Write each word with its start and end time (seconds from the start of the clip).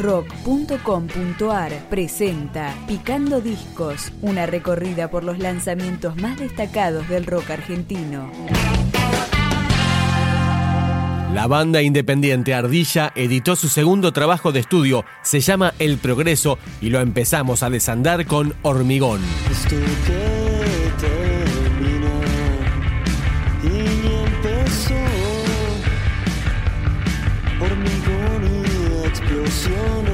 rock.com.ar 0.00 1.72
presenta 1.90 2.74
Picando 2.88 3.40
Discos, 3.40 4.12
una 4.22 4.46
recorrida 4.46 5.10
por 5.10 5.24
los 5.24 5.38
lanzamientos 5.38 6.16
más 6.16 6.38
destacados 6.38 7.08
del 7.08 7.26
rock 7.26 7.50
argentino. 7.50 8.30
La 11.34 11.46
banda 11.46 11.80
independiente 11.80 12.54
Ardilla 12.54 13.12
editó 13.14 13.54
su 13.54 13.68
segundo 13.68 14.12
trabajo 14.12 14.50
de 14.50 14.60
estudio, 14.60 15.04
se 15.22 15.40
llama 15.40 15.74
El 15.78 15.98
Progreso 15.98 16.58
y 16.80 16.88
lo 16.88 17.00
empezamos 17.00 17.62
a 17.62 17.70
desandar 17.70 18.26
con 18.26 18.54
Hormigón. 18.62 19.20
You. 29.68 30.09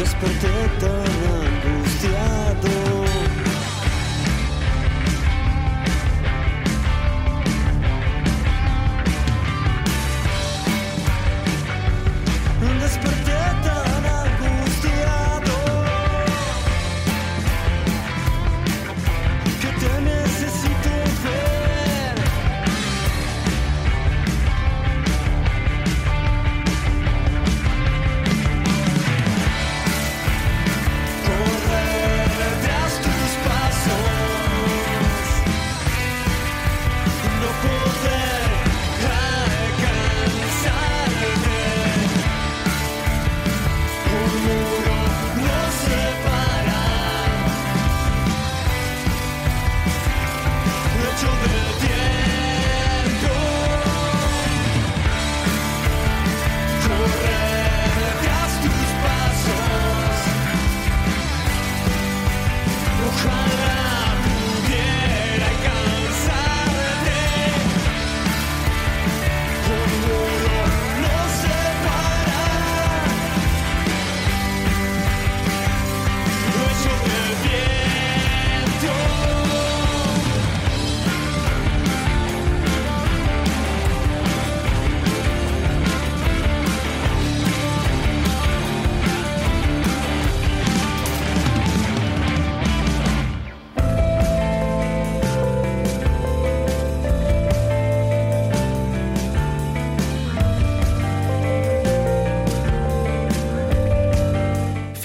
Desperté 0.00 0.48
tan 0.80 1.49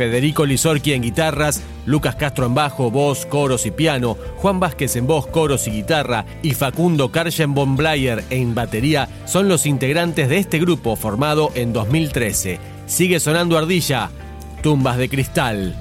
Federico 0.05 0.45
Lizorqui 0.45 0.93
en 0.93 1.01
guitarras, 1.01 1.63
Lucas 1.88 2.16
Castro 2.16 2.46
en 2.46 2.53
bajo, 2.53 2.91
voz, 2.91 3.25
coros 3.25 3.66
y 3.66 3.72
piano, 3.72 4.16
Juan 4.35 4.59
Vázquez 4.59 4.96
en 4.97 5.07
voz, 5.07 5.25
coros 5.25 5.67
y 5.67 5.72
guitarra 5.72 6.28
y 6.43 6.52
Facundo 6.52 7.11
Karchenbaum 7.11 7.75
Blayer 7.75 8.23
en 8.29 8.53
batería 8.53 9.09
son 9.25 9.49
los 9.49 9.66
integrantes 9.66 10.29
de 10.29 10.37
este 10.37 10.59
grupo 10.59 10.96
formado 10.96 11.52
en 11.55 11.73
2013. 11.73 12.59
Sigue 12.85 13.19
sonando 13.19 13.57
Ardilla, 13.57 14.11
Tumbas 14.61 14.97
de 14.97 15.09
Cristal. 15.09 15.75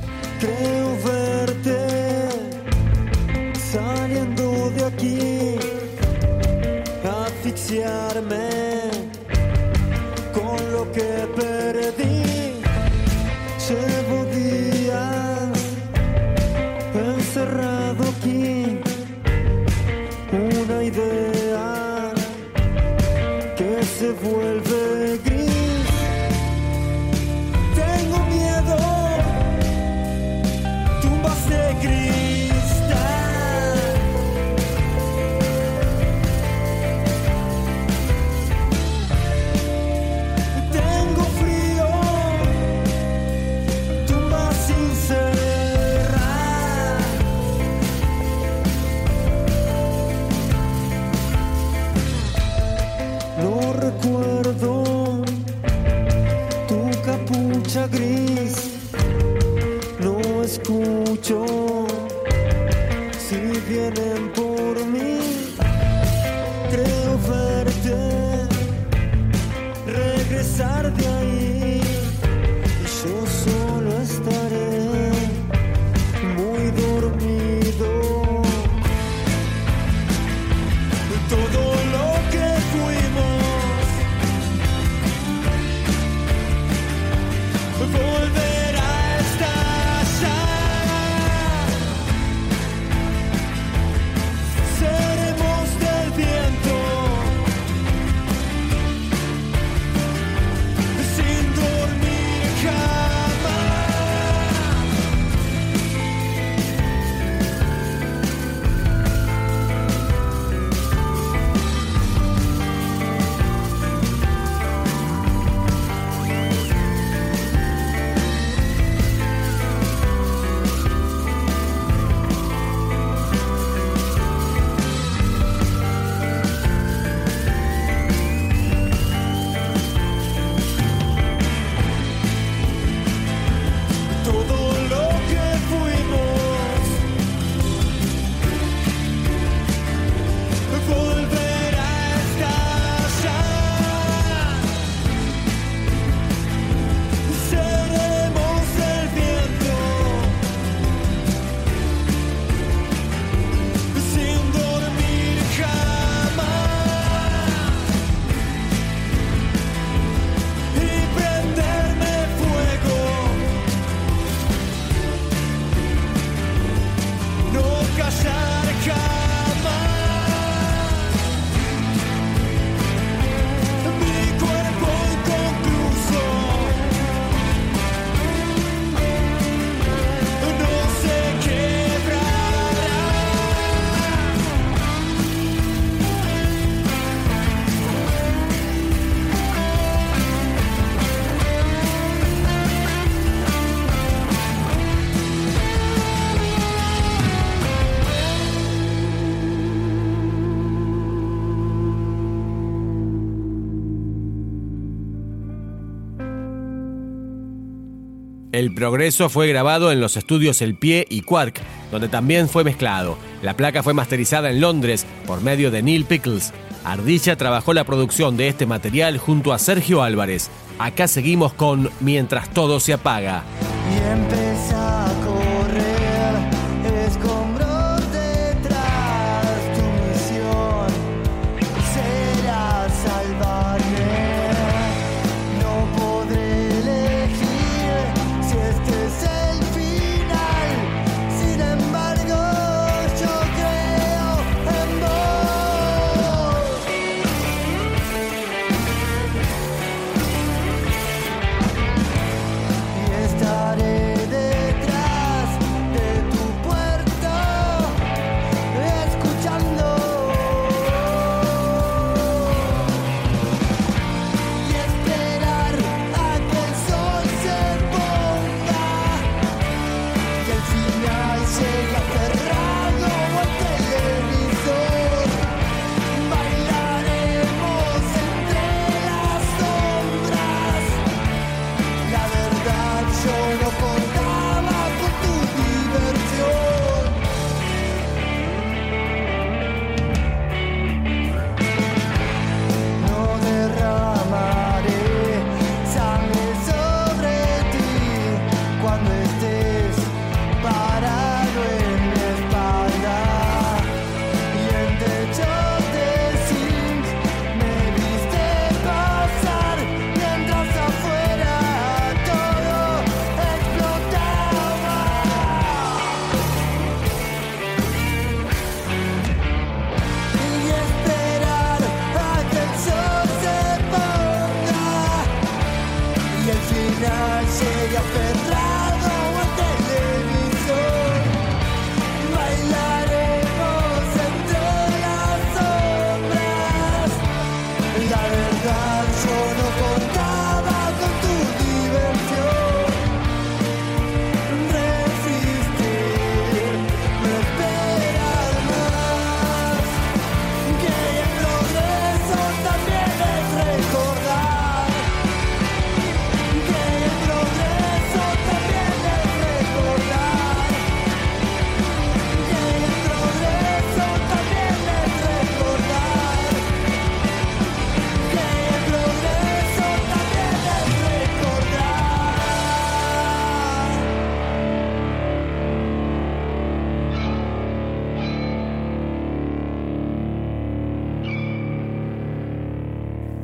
El 208.55 208.71
progreso 208.71 209.29
fue 209.31 209.49
grabado 209.49 209.91
en 209.91 209.99
los 209.99 210.17
estudios 210.17 210.63
El 210.63 210.77
Pie 210.77 211.09
y 211.11 211.23
Quark, 211.23 211.61
donde 211.91 212.07
también 212.07 212.49
fue 212.49 212.63
mezclado. 212.63 213.19
La 213.43 213.57
placa 213.57 213.83
fue 213.83 213.95
masterizada 213.95 214.49
en 214.49 214.61
Londres 214.61 215.07
por 215.27 215.41
medio 215.41 215.73
de 215.73 215.83
Neil 215.83 216.05
Pickles. 216.05 216.53
Ardilla 216.85 217.35
trabajó 217.35 217.75
la 217.75 217.83
producción 217.83 218.37
de 218.37 218.47
este 218.47 218.65
material 218.65 219.19
junto 219.19 219.53
a 219.53 219.59
Sergio 219.59 220.05
Álvarez. 220.05 220.51
Acá 220.79 221.09
seguimos 221.09 221.53
con 221.53 221.91
Mientras 221.99 222.49
todo 222.55 222.79
se 222.79 222.93
apaga. 222.93 223.43
Y 223.91 225.24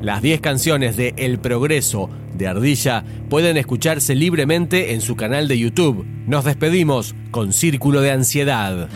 Las 0.03 0.23
10 0.23 0.41
canciones 0.41 0.97
de 0.97 1.13
El 1.19 1.39
Progreso 1.39 2.09
de 2.35 2.49
Ardilla 2.49 3.05
pueden 3.29 3.59
escucharse 3.59 4.15
libremente 4.15 4.95
en 4.95 5.03
su 5.03 5.15
canal 5.15 5.47
de 5.47 5.59
YouTube. 5.59 6.07
Nos 6.27 6.47
despedimos 6.47 7.15
con 7.31 7.53
Círculo 7.53 8.01
de 8.01 8.11
Ansiedad. 8.11 8.89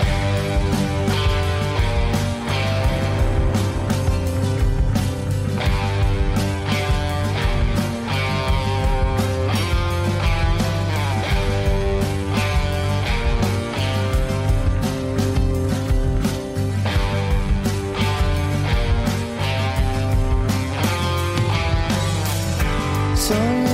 tongue 23.28 23.73